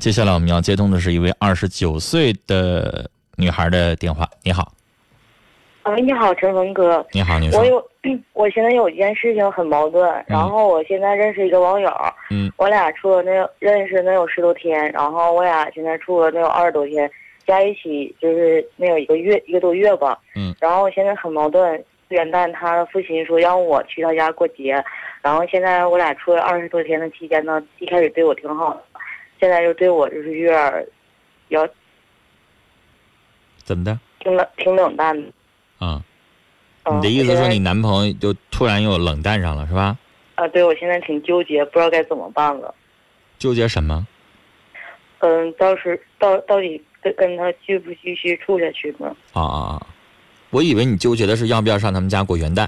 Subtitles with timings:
[0.00, 4.26] 接下来我们要接通的是一位二十九岁的女孩的电话。
[4.42, 4.72] 你好，
[5.84, 7.06] 喂，你好，陈峰哥。
[7.12, 7.66] 你好，你说我。
[7.66, 7.88] 有，
[8.32, 11.92] 我现在有一件事情很矛盾，然后我现在认识一个网友，
[12.30, 17.08] 嗯我俩处了能有认识能有十多天，然后我俩现在处了能有二十多天，
[17.46, 20.18] 加一起就是能有一个月一个多月吧。
[20.34, 20.54] 嗯。
[20.58, 24.82] 然后我现在很矛盾，元旦他的父亲说让我去他家过节，
[25.20, 28.82] 然后现在我俩处了二十多天的期间呢，一开始对我挺好的，
[29.40, 30.86] 现在又对我就是有点儿，
[31.48, 31.66] 比较
[33.64, 33.98] 怎么的？
[34.20, 35.26] 挺冷挺冷淡的。
[35.78, 36.04] 啊、
[36.84, 39.96] 嗯你的意思我现在说你男朋友就突然又冷淡上了是吧？
[40.34, 42.74] 啊，对，我现在挺纠结，不知道该怎么办了。
[43.38, 44.06] 纠结什么？
[45.20, 49.14] 嗯，到时到到底跟跟他继不继续处下去呢？
[49.32, 49.86] 啊啊啊！
[50.50, 52.66] 我以为你纠结的是要不要上他们家过元旦。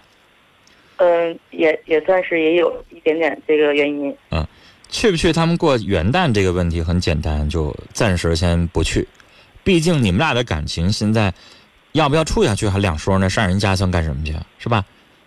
[0.99, 4.15] 嗯，也也算是也有一点点这个原因。
[4.93, 9.09] 去不去他们过元旦这个问题很简单，就暂时先不去。
[9.65, 11.33] 毕竟你们俩的感情现在
[11.93, 14.37] 要不要处下去还两说呢，上人家算干什么去？
[14.59, 14.85] 是吧？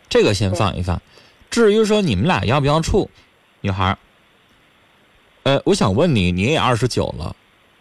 [0.08, 1.02] 这个先放一放。
[1.50, 3.10] 至于说你们俩要不要处，
[3.62, 3.98] 女孩儿，
[5.44, 7.36] 呃，我想问你，你也二十九了，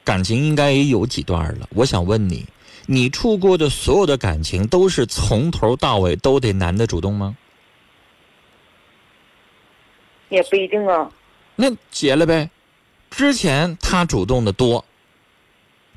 [0.05, 1.69] 感情应该也有几段了。
[1.75, 2.47] 我想问你，
[2.86, 7.36] 你处过的所有的感情都是从头到尾都得男的主动吗？
[10.30, 11.11] 也不一定啊。
[11.56, 12.50] 那结了呗。
[13.10, 14.84] 之前他主动的多，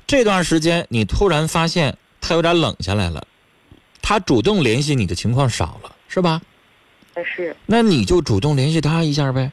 [0.06, 3.26] 这段时间你突然发现他有点冷下来了，
[4.00, 6.40] 他主动联系你的情况少了，是吧？
[7.12, 9.50] 但是那你就主动联系他一下呗，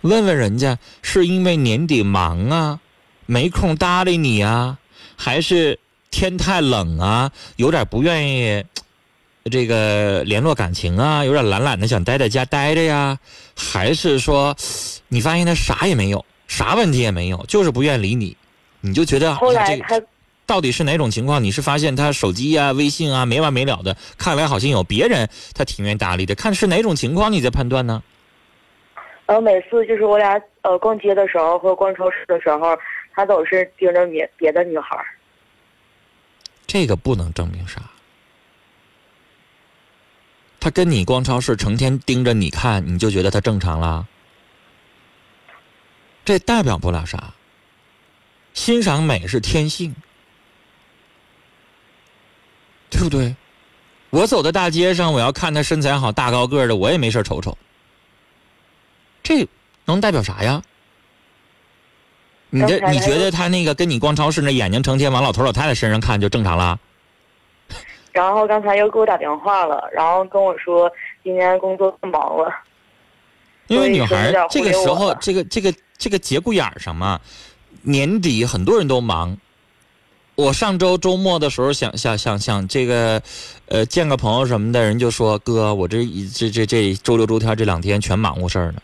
[0.00, 2.80] 问问人家是因为年底忙啊，
[3.26, 4.78] 没空搭理你啊，
[5.16, 5.78] 还是
[6.10, 8.64] 天太冷啊，有点不愿意
[9.50, 13.18] 这个联络感情啊，有点懒懒的想待在家待着呀，
[13.56, 14.56] 还是说
[15.08, 18.36] 你发现他啥也没有，啥问题也没有，就是不愿意理你，
[18.80, 20.06] 你就觉得后来哎这个他
[20.46, 21.42] 到底是哪种情况？
[21.42, 28.02] 你是发现他手机啊、微信啊没完没了的，看来好像有别人他挺愿意搭理的，看是哪种情况你在判断呢？
[29.26, 32.76] 呃每次就是我俩呃逛街的时候或逛超市的时候，
[33.14, 35.04] 他总是盯着别别的女孩儿。
[36.66, 37.80] 这个不能证明啥。
[40.60, 44.06] 他跟你逛超市，成天盯着你看，你就觉得他正常了？
[46.24, 47.32] 这代表不了啥。
[48.52, 49.94] 欣赏美是天性，
[52.90, 53.34] 对不对？
[54.10, 57.56] 我走在大街上，我要看他身材好、大高个的，我也没事瞅瞅。
[59.22, 59.48] 这
[59.86, 60.62] 能代表啥呀？
[62.50, 66.78] 你这你觉得他那个跟你逛超市那眼睛成天往老头老太太身上看就正常啦？
[68.12, 70.90] 然后刚才又给我打电话了，然后跟我说
[71.22, 72.52] 今天工作忙了。
[73.68, 77.20] 因为女孩这个时候这个这个这个节骨眼儿上嘛，
[77.82, 79.36] 年底很多人都忙。
[80.34, 83.22] 我上周周末的时候想想想想这个，
[83.66, 88.80] 呃，见个朋友什么的，人就说哥，我这一这这这周六周天这两天全忙活事儿呢，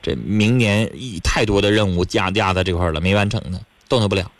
[0.00, 4.30] 这明年一太多的任务压压在这块儿了，没完成呢，动弹不了。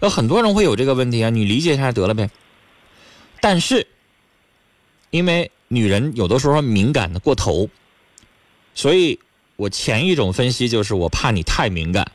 [0.00, 2.28] 有很多人会有这个问题啊，你理解一下得了呗。
[3.44, 3.86] 但是，
[5.10, 7.68] 因为女人有的时候敏感的过头，
[8.74, 9.20] 所以
[9.56, 12.10] 我前一种分析就是我怕你太敏感，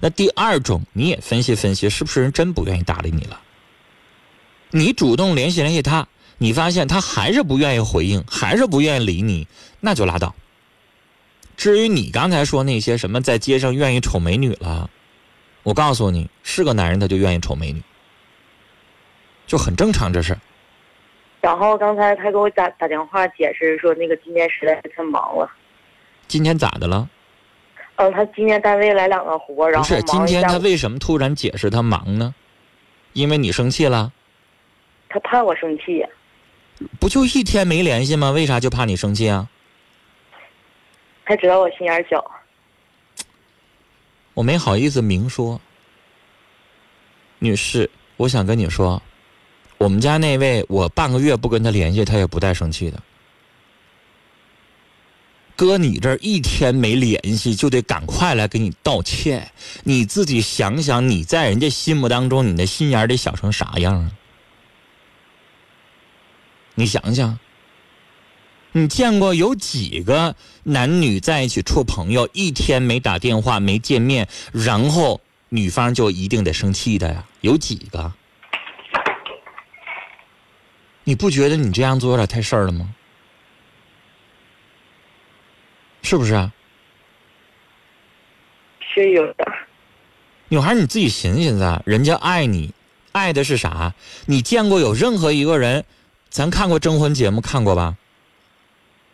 [0.00, 3.40] 那第二种你也分析分析，是不是人真不愿意搭理你了？
[4.72, 6.06] 你主动联系联系他，
[6.36, 9.48] 你发现他还是不愿意回应，还是不愿意理你，
[9.80, 10.34] 那就拉倒。
[11.56, 14.90] 至于你刚才说那些什么在街上愿意瞅美女了，
[15.62, 17.82] 我告诉你，是个男人他就愿意瞅美女，
[19.46, 20.40] 就很正常这事儿。
[21.44, 25.46] 然后刚才他给我打打电话解释说，那个今天实在是太忙了。
[26.26, 27.06] 今天咋的了？
[27.96, 32.34] 嗯，他今天单位来两个活，然不是，今天他为什么突然解释他忙呢？
[33.12, 34.10] 因为你生气了，
[35.10, 36.02] 他怕我生气，
[36.98, 38.30] 不就一天没联系吗？
[38.30, 39.46] 为啥就怕你生气啊？
[41.26, 42.24] 他知道我心眼小。
[44.32, 45.60] 我没好意思明说。
[47.38, 49.02] 女士，我想跟你说，
[49.84, 53.02] 我们家那位，我半个月不跟他联系，他也不带生气的。
[55.56, 59.52] 哥，你这一天没联系，就得赶快来给你道歉。
[59.82, 64.10] 你自己想想，你在人家心目当中，你的心眼得小成啥样啊？
[66.76, 67.38] 你想想，
[68.72, 75.20] 你见过有几个男女在一起处朋友，一天没打电话、没见面，然后
[75.50, 77.26] 女方就一定得生气的呀？
[77.42, 78.10] 有几个？
[81.04, 82.94] 你不觉得你这样做有点太事儿了吗？
[86.02, 86.52] 是不是啊？
[88.80, 89.46] 是有的。
[90.48, 92.72] 女孩，你自己寻思寻思，人家爱你，
[93.12, 93.94] 爱的是啥？
[94.26, 95.84] 你见过有任何一个人，
[96.28, 97.96] 咱看过征婚节目看过吧？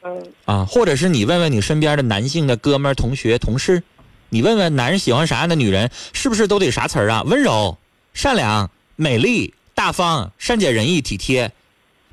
[0.03, 3.83] 嗯啊，或者是你问问你身边的男性的哥们儿、同学、同事，
[4.29, 7.23] 你问问男人喜欢啥样的女人，是不是都得啥词儿啊？
[7.23, 7.79] 温柔、
[8.13, 11.53] 善良、美丽、大方、善解人意、体贴。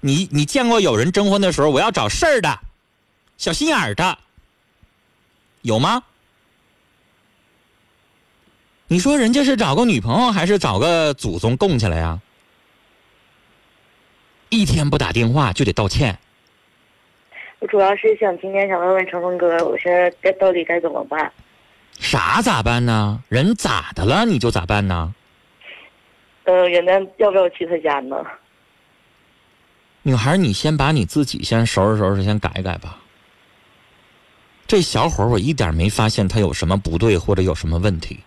[0.07, 2.59] 你你见过有人征婚的时候，我要找事儿的、
[3.37, 4.17] 小心眼儿的，
[5.63, 6.01] 有吗？
[8.87, 12.21] 你说人家是找个女朋友，还是找个祖宗供起来呀？
[14.47, 16.17] 一天不打电话就得道歉。
[17.59, 21.29] 我主要是想今天想问问成峰哥，我现在该到底该怎么办？
[21.99, 23.21] 啥咋办呢？
[23.27, 25.13] 人咋的了你就咋办呢？
[26.45, 28.15] 呃，元旦要不要去他家呢？
[30.07, 32.97] 女孩，你先把你自己先收拾收拾，先改改吧。
[34.65, 38.21] 这小伙我一点没发现他有什么不对或者有什么问题，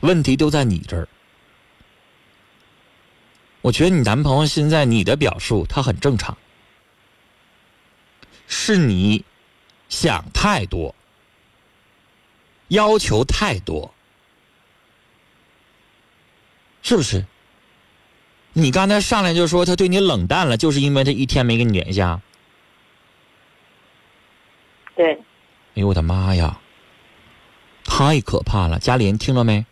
[0.00, 1.06] 问题都在你这儿。
[3.60, 6.38] 我觉得你男朋友现在你的表述他很正常，
[8.46, 9.26] 是你
[9.90, 10.94] 想太多，
[12.68, 13.92] 要求太多，
[16.80, 17.26] 是不是？
[18.56, 22.22] 你刚才上来就说他对你冷淡了，就是因为他一天没跟你联系啊？
[24.96, 25.18] 对，哎
[25.74, 26.60] 呦我的妈呀，
[27.84, 28.78] 太可怕了！
[28.78, 29.66] 嘉林听着没？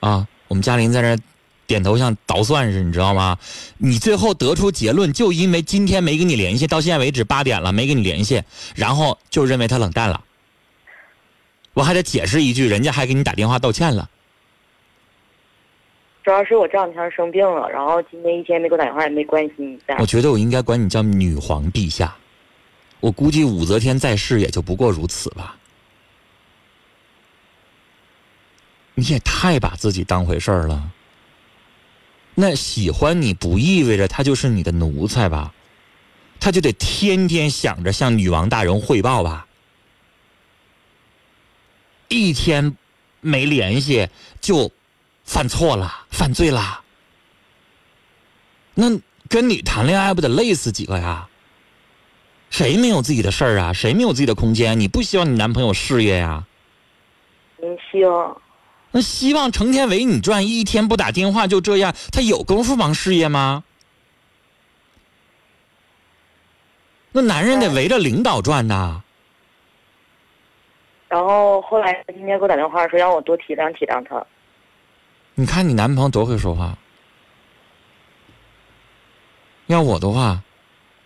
[0.00, 1.22] 啊，我们嘉林在这
[1.68, 3.38] 点头像捣蒜似的，你知道吗？
[3.78, 8.42] 你最后得出结论，就因为今天没跟你联系，到现在为止八点了没跟你联系，
[8.74, 10.24] 然后就认为他冷淡了。
[11.74, 14.10] 我还得解释一句，人家还给你打电话道歉了。
[16.24, 20.06] 主要是我这两天生病了，然后今天一天没给我打电话，也没关心一下我。
[20.06, 22.16] 觉得我应该管你叫女皇陛下。
[23.00, 25.58] 我估计武则天在世也就不过如此吧。
[28.94, 30.90] 你也太把自己当回事儿了。
[32.34, 35.52] 那喜欢你不意味着他就是你的奴才吧？
[36.40, 39.46] 他就得天天想着向女王大人汇报吧？
[42.08, 42.74] 一天
[43.20, 44.08] 没联系
[44.40, 44.70] 就
[45.24, 46.82] 犯错了、犯罪了，
[48.74, 51.28] 那跟你谈恋爱不得累死几个呀？
[52.50, 53.72] 谁没有自己的事儿啊？
[53.72, 54.78] 谁没有自己的空间？
[54.78, 56.44] 你不希望你男朋友事业呀？
[57.62, 58.40] 嗯，希望
[58.92, 63.64] 那希望成天围你转，一天不打电话就这样，他有功夫忙事业吗？
[67.10, 69.02] 那男人得围着领导转呐。
[71.08, 74.24] 然后后来他今天给我打电话说让我多体谅体谅他。
[75.34, 76.78] 你看你男朋友多会说话。
[79.66, 80.42] 要我的话，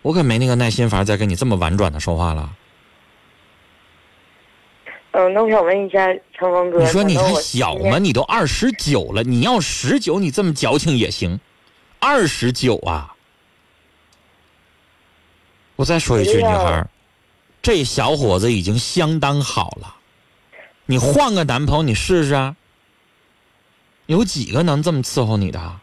[0.02, 2.54] 我可没那个耐心法再跟你这么婉转的说话了。
[5.12, 7.98] 嗯，那我想问一下成峰哥，你说你还小吗？
[7.98, 11.40] 你都二十九了，你要十九，你这么矫情也行。
[12.00, 13.14] 二十九啊！
[15.76, 16.86] 我再说一句，女孩，
[17.62, 19.96] 这小伙子已经相当好了。
[20.86, 22.56] 你换个男朋友，你试试啊。
[24.08, 25.80] 有几个能这么伺候你的？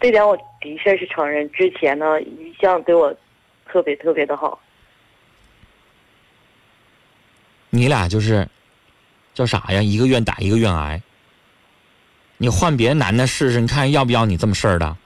[0.00, 3.14] 这点我的确是承认，之前呢一向对我
[3.66, 4.58] 特别特别的好。
[7.68, 8.48] 你俩就是
[9.34, 9.82] 叫啥呀？
[9.82, 11.02] 一个愿打，一个愿挨。
[12.38, 14.96] 你换别的男的试试，你看要不要你这么事儿的？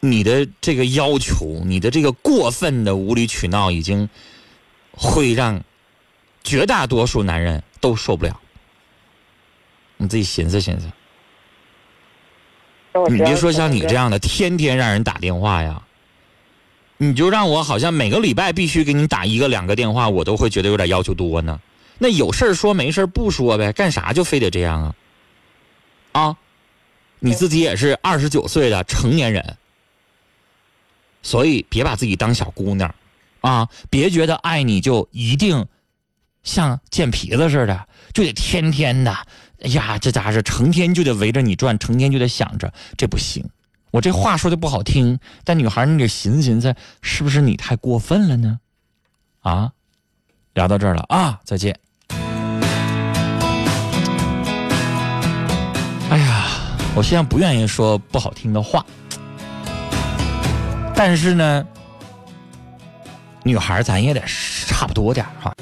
[0.00, 4.08] 你的这个要求，你的这个过分的无理取闹，已经
[4.92, 5.62] 会让
[6.44, 8.40] 绝大多数男人都受不了。
[9.96, 10.90] 你自己寻思寻思，
[13.08, 15.82] 你别说像你这样的，天天让人打电话呀，
[16.98, 21.60] 你就让我好像每个礼拜必须给你打一个两个电话，我都会觉得有点要求多呢。
[21.96, 24.94] 那有事儿说，没事儿不说呗，干啥就非得这样啊？
[26.12, 26.36] 啊，
[27.20, 29.56] 你自己也是二十九岁的成年人，
[31.22, 32.92] 所以别把自己当小姑娘，
[33.40, 35.66] 啊，别觉得爱你就一定
[36.44, 39.12] 像贱皮子似的，就得天天的，
[39.62, 43.44] 哎呀，这咋是成天就得围着你转，成天就得想着，这不行。
[43.90, 48.58] 我这话说的不好听，但女孩你得寻思寻思，是不是你太过分了呢？
[49.40, 49.72] 啊，
[50.52, 51.78] 聊到这儿了啊，再见。
[56.10, 56.46] 哎呀，
[56.94, 58.84] 我现在不愿意说不好听的话，
[60.94, 61.64] 但是呢，
[63.44, 64.20] 女孩咱也得
[64.66, 65.53] 差不多点儿哈。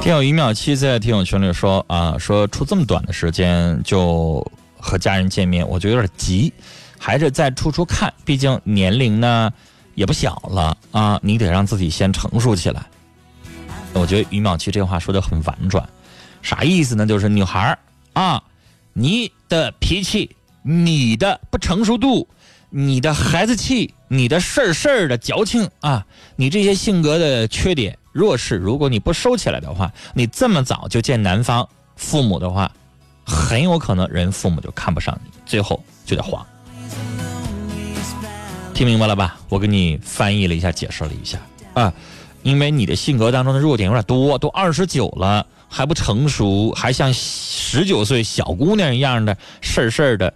[0.00, 4.42] 听友群一秒七在听友群里说啊说出这么短的时间就
[4.78, 6.50] 和家人见面我就有点急
[6.98, 9.52] 还是再处处看毕竟年龄呢
[9.96, 12.86] 也不小了啊，你得让自己先成熟起来。
[13.94, 15.88] 我觉得于淼七这话说的很婉转，
[16.42, 17.04] 啥意思呢？
[17.06, 17.78] 就是女孩儿
[18.12, 18.42] 啊，
[18.92, 22.28] 你的脾气、你的不成熟度、
[22.68, 32.70] 你的孩子气、你的事儿事儿的矫情啊，你这些性格的缺点、弱势，如果你不收起来的话，你这么早就见男方父母的话，
[33.24, 36.46] 很有可能人父母就看不上你，最后就得黄。
[38.76, 39.38] 听明白了吧？
[39.48, 41.38] 我给你翻译了一下，解释了一下
[41.72, 41.90] 啊。
[42.42, 50.34] 因为你的性格当中的弱点有点多，都二十九了还不成熟，还像十九岁小姑娘一样的事儿事儿的，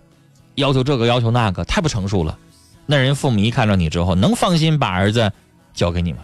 [0.55, 2.39] 要求这个要求那个，太不成熟了。
[2.87, 5.31] 那人父母一看到你之后，能放心把儿子
[5.75, 6.21] 交给你吗？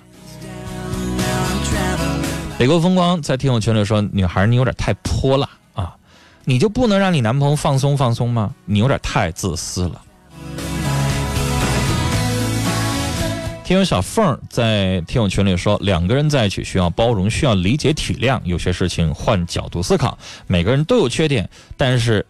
[2.57, 5.95] 北国风光在听友群里说：“女孩，你有点太泼辣啊，
[6.47, 8.55] 你就不能让你男朋友放松放松吗？
[8.65, 10.01] 你有点太自私了。”
[13.67, 20.17] 听友小凤在听友群里说，两个人在一起需要包容，需要理解体谅，有些事情换角度思考。
[20.47, 22.25] 每个人都有缺点，但是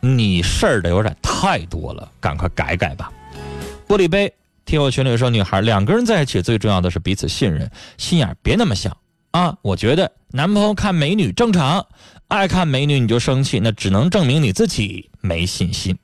[0.00, 3.12] 你事儿的有点太多了，赶快改改吧。
[3.86, 4.32] 玻璃杯
[4.64, 8.96] 听友群里说，女孩两个人在一起最重要的是彼此信任，心眼别那么小
[9.32, 9.58] 啊。
[9.60, 11.86] 我觉得男朋友看美女正常，
[12.28, 15.98] 爱看美女你就生气，那只能证明你自己没信心。